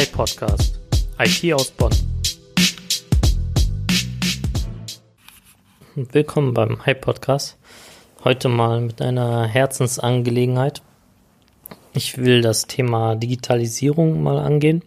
[0.00, 0.78] iPodcast.
[1.18, 1.90] IT aus Bonn.
[5.96, 7.58] Willkommen beim iPodcast.
[8.22, 10.82] Heute mal mit einer Herzensangelegenheit.
[11.94, 14.84] Ich will das Thema Digitalisierung mal angehen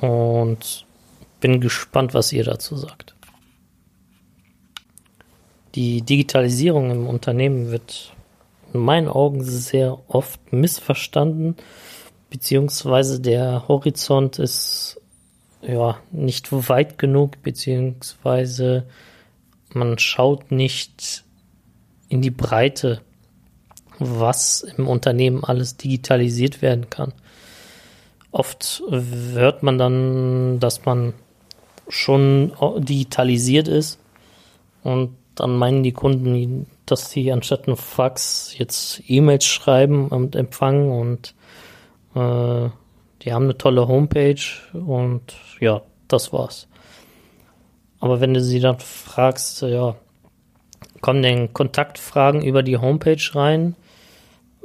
[0.00, 0.84] und
[1.38, 3.14] bin gespannt, was ihr dazu sagt.
[5.76, 8.16] Die Digitalisierung im Unternehmen wird
[8.72, 11.54] in meinen Augen sehr oft missverstanden,
[12.30, 15.00] beziehungsweise der Horizont ist
[15.62, 18.84] ja nicht weit genug, beziehungsweise
[19.72, 21.24] man schaut nicht
[22.08, 23.00] in die Breite,
[23.98, 27.12] was im Unternehmen alles digitalisiert werden kann.
[28.30, 31.14] Oft hört man dann, dass man
[31.88, 33.98] schon digitalisiert ist
[34.82, 40.90] und dann meinen die Kunden, dass sie anstatt ein Fax jetzt E-Mails schreiben und empfangen
[40.90, 41.34] und
[42.16, 42.70] äh,
[43.22, 46.68] die haben eine tolle Homepage und ja, das war's.
[48.00, 49.96] Aber wenn du sie dann fragst, ja,
[51.00, 53.74] kommen denn Kontaktfragen über die Homepage rein?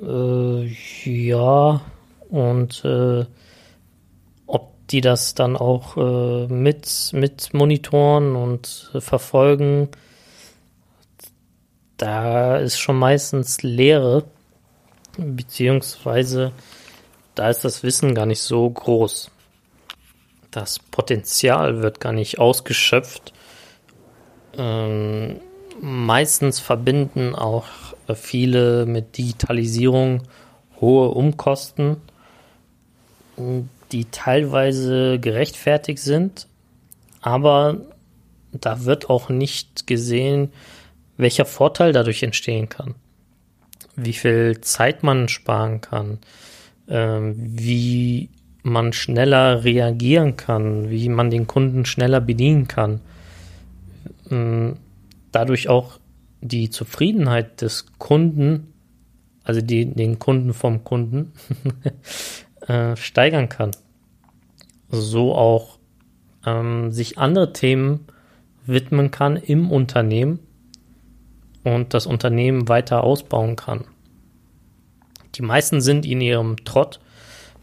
[0.00, 0.66] Äh,
[1.04, 1.80] ja,
[2.28, 3.24] und äh,
[4.46, 9.88] ob die das dann auch äh, mit, mit monitoren und verfolgen,
[11.96, 14.24] da ist schon meistens Leere,
[15.18, 16.52] beziehungsweise
[17.34, 19.30] da ist das Wissen gar nicht so groß.
[20.50, 23.32] Das Potenzial wird gar nicht ausgeschöpft.
[24.56, 25.40] Ähm,
[25.80, 27.66] meistens verbinden auch
[28.14, 30.22] viele mit Digitalisierung
[30.80, 31.98] hohe Umkosten,
[33.92, 36.46] die teilweise gerechtfertigt sind,
[37.20, 37.80] aber
[38.52, 40.52] da wird auch nicht gesehen,
[41.16, 42.94] welcher Vorteil dadurch entstehen kann,
[43.94, 46.18] wie viel Zeit man sparen kann,
[47.36, 48.30] wie
[48.62, 53.00] man schneller reagieren kann, wie man den Kunden schneller bedienen kann.
[54.30, 54.76] Ähm,
[55.32, 55.98] dadurch auch
[56.40, 58.72] die Zufriedenheit des Kunden,
[59.44, 61.32] also die, den Kunden vom Kunden,
[62.66, 63.70] äh, steigern kann.
[64.90, 65.78] So auch
[66.44, 68.06] ähm, sich andere Themen
[68.66, 70.40] widmen kann im Unternehmen
[71.64, 73.84] und das Unternehmen weiter ausbauen kann.
[75.34, 77.00] Die meisten sind in ihrem Trott.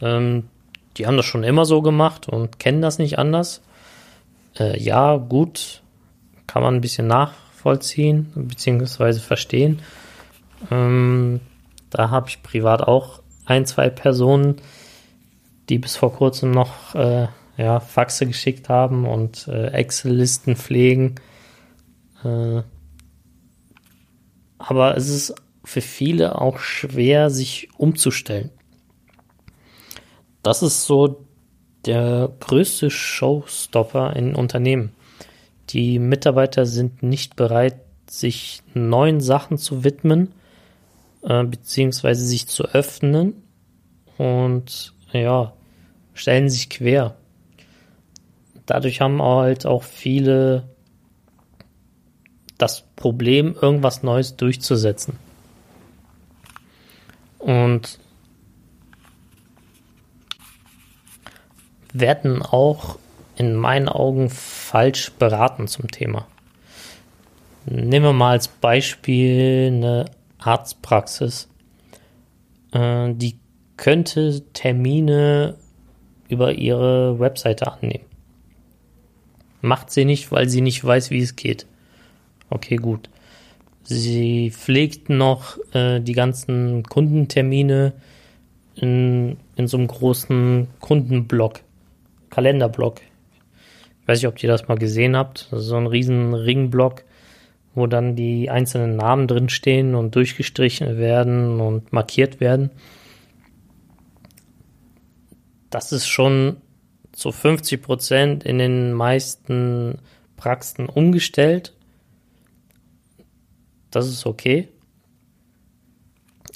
[0.00, 0.48] Ähm,
[0.96, 3.62] die haben das schon immer so gemacht und kennen das nicht anders.
[4.58, 5.82] Äh, ja, gut,
[6.46, 9.14] kann man ein bisschen nachvollziehen bzw.
[9.14, 9.80] verstehen.
[10.70, 11.40] Ähm,
[11.90, 14.56] da habe ich privat auch ein, zwei Personen,
[15.68, 21.16] die bis vor kurzem noch äh, ja, Faxe geschickt haben und äh, Excel-Listen pflegen.
[22.24, 22.62] Äh,
[24.58, 25.34] aber es ist
[25.64, 28.50] für viele auch schwer, sich umzustellen.
[30.42, 31.24] Das ist so
[31.86, 34.92] der größte Showstopper in Unternehmen.
[35.70, 37.76] Die Mitarbeiter sind nicht bereit,
[38.08, 40.34] sich neuen Sachen zu widmen,
[41.22, 43.34] äh, beziehungsweise sich zu öffnen
[44.18, 45.54] und ja,
[46.14, 47.16] stellen sich quer.
[48.66, 50.68] Dadurch haben halt auch viele
[52.58, 55.18] das Problem, irgendwas Neues durchzusetzen.
[57.42, 57.98] Und
[61.92, 62.98] werden auch
[63.36, 66.26] in meinen Augen falsch beraten zum Thema.
[67.66, 70.06] Nehmen wir mal als Beispiel eine
[70.38, 71.48] Arztpraxis.
[72.72, 73.38] Äh, die
[73.76, 75.56] könnte Termine
[76.28, 78.04] über ihre Webseite annehmen.
[79.60, 81.66] Macht sie nicht, weil sie nicht weiß, wie es geht.
[82.50, 83.08] Okay, gut.
[83.84, 87.92] Sie pflegt noch äh, die ganzen Kundentermine
[88.76, 91.60] in, in so einem großen Kundenblock,
[92.30, 93.00] Kalenderblock.
[94.00, 95.48] Ich weiß nicht, ob ihr das mal gesehen habt.
[95.50, 97.04] Das ist so ein riesen Ringblock,
[97.74, 102.70] wo dann die einzelnen Namen drinstehen und durchgestrichen werden und markiert werden.
[105.70, 106.58] Das ist schon
[107.12, 109.98] zu 50 Prozent in den meisten
[110.36, 111.72] Praxen umgestellt
[113.92, 114.68] das ist okay.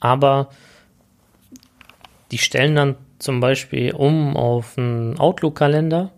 [0.00, 0.50] Aber
[2.30, 6.12] die stellen dann zum Beispiel um auf einen Outlook-Kalender,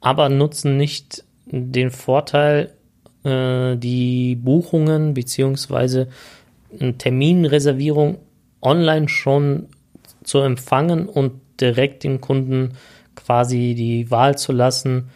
[0.00, 2.74] aber nutzen nicht den Vorteil,
[3.24, 6.06] äh, die Buchungen bzw.
[6.98, 8.18] Terminreservierung
[8.60, 9.68] online schon
[10.22, 12.74] zu empfangen und direkt dem Kunden
[13.14, 15.10] quasi die Wahl zu lassen,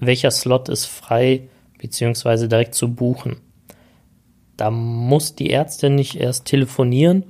[0.00, 1.48] welcher Slot ist frei
[1.78, 2.48] bzw.
[2.48, 3.36] direkt zu buchen.
[4.58, 7.24] Da muss die Ärztin nicht erst telefonieren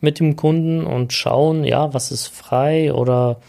[0.00, 3.40] mit dem Kunden und schauen, ja, was ist frei oder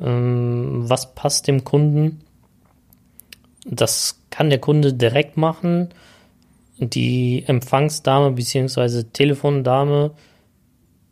[0.00, 2.22] ähm, was passt dem Kunden.
[3.66, 5.90] Das kann der Kunde direkt machen.
[6.78, 9.02] Die Empfangsdame bzw.
[9.12, 10.12] Telefondame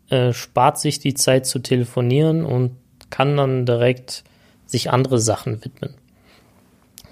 [0.08, 2.70] äh, spart sich die Zeit zu telefonieren und
[3.11, 4.25] kann dann direkt
[4.64, 5.94] sich andere Sachen widmen.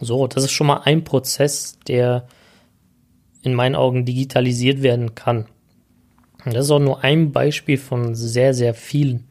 [0.00, 2.26] So, das ist schon mal ein Prozess, der
[3.44, 5.46] in meinen Augen digitalisiert werden kann.
[6.44, 9.24] Das ist auch nur ein Beispiel von sehr, sehr vielen.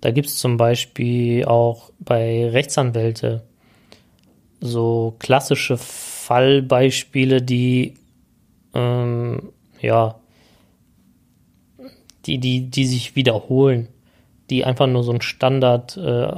[0.00, 3.44] Da gibt es zum Beispiel auch bei Rechtsanwälte
[4.60, 7.94] so klassische Fallbeispiele, die
[8.74, 10.16] ähm, ja
[12.26, 13.88] die, die, die sich wiederholen,
[14.50, 16.28] die einfach nur so ein Standard äh,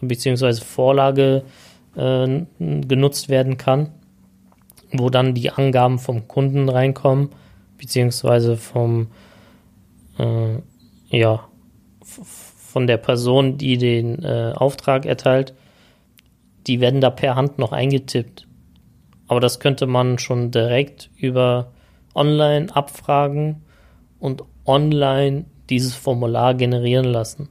[0.00, 0.54] bzw.
[0.54, 1.42] Vorlage
[1.96, 3.90] äh, genutzt werden kann,
[4.92, 7.30] wo dann die Angaben vom Kunden reinkommen,
[7.78, 9.08] beziehungsweise vom
[10.18, 10.58] äh,
[11.08, 11.48] ja
[12.02, 15.54] von der Person, die den äh, Auftrag erteilt,
[16.66, 18.46] die werden da per Hand noch eingetippt.
[19.28, 21.72] Aber das könnte man schon direkt über
[22.14, 23.62] online abfragen
[24.18, 27.48] und online dieses Formular generieren lassen.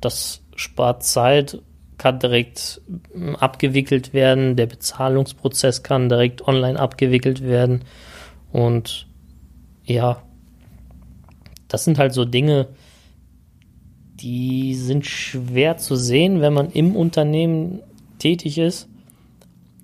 [0.00, 1.60] Das spart Zeit,
[1.98, 2.80] kann direkt
[3.12, 7.84] hm, abgewickelt werden, der Bezahlungsprozess kann direkt online abgewickelt werden
[8.52, 9.06] und
[9.84, 10.22] ja,
[11.68, 12.68] das sind halt so Dinge,
[14.20, 17.80] die sind schwer zu sehen, wenn man im Unternehmen
[18.18, 18.88] tätig ist.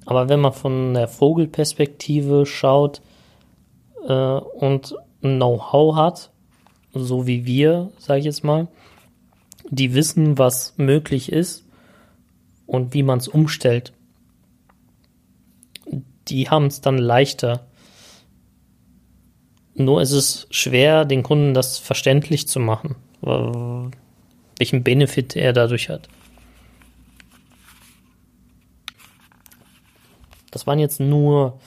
[0.07, 3.01] Aber wenn man von der Vogelperspektive schaut
[4.07, 6.31] äh, und Know-how hat,
[6.93, 8.69] so wie wir, sage ich jetzt mal,
[9.71, 11.64] die wissen, was möglich ist
[12.67, 13.93] und wie man es umstellt.
[16.29, 17.67] Die haben es dann leichter.
[19.75, 22.97] Nur ist es schwer, den Kunden das verständlich zu machen,
[24.59, 26.09] welchen Benefit er dadurch hat.
[30.51, 31.59] Das waren jetzt nur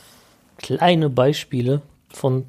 [0.58, 2.46] kleine Beispiele von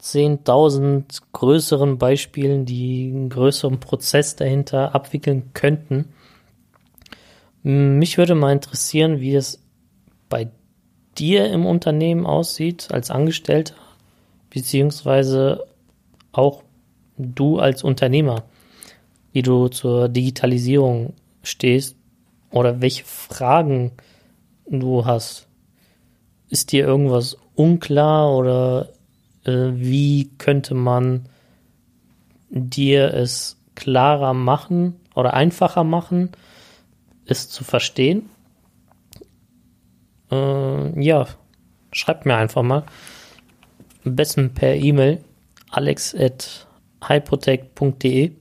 [0.00, 6.14] 10.000 größeren Beispielen, die einen größeren Prozess dahinter abwickeln könnten.
[7.62, 9.62] Mich würde mal interessieren, wie es
[10.28, 10.48] bei
[11.18, 13.74] dir im Unternehmen aussieht als Angestellter,
[14.48, 15.66] beziehungsweise
[16.32, 16.62] auch
[17.18, 18.44] du als Unternehmer,
[19.32, 21.96] wie du zur Digitalisierung stehst
[22.50, 23.92] oder welche Fragen
[24.68, 25.46] du hast.
[26.48, 28.88] Ist dir irgendwas unklar oder
[29.44, 31.28] äh, wie könnte man
[32.48, 36.30] dir es klarer machen oder einfacher machen,
[37.30, 38.28] es zu verstehen.
[40.30, 41.26] Äh, ja,
[41.92, 42.84] schreibt mir einfach mal.
[44.04, 45.24] Am besten per E-Mail
[45.70, 48.32] alex.hypotech.de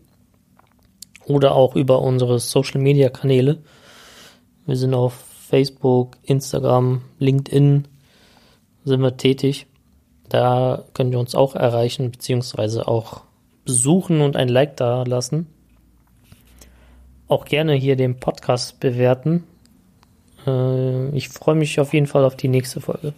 [1.26, 3.60] oder auch über unsere Social Media Kanäle.
[4.66, 7.88] Wir sind auf Facebook, Instagram, LinkedIn
[8.86, 9.68] sind wir tätig.
[10.30, 13.22] Da könnt ihr uns auch erreichen, beziehungsweise auch
[13.66, 15.48] besuchen und ein Like da lassen.
[17.30, 19.44] Auch gerne hier den Podcast bewerten.
[20.46, 23.14] Äh, ich freue mich auf jeden Fall auf die nächste Folge.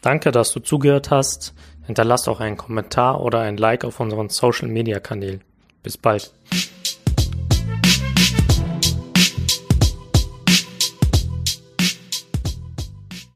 [0.00, 1.54] Danke, dass du zugehört hast.
[1.84, 5.42] Hinterlass auch einen Kommentar oder ein Like auf unseren Social Media Kanälen.
[5.82, 6.32] Bis bald.